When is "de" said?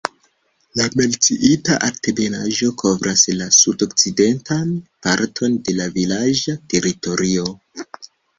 5.69-5.77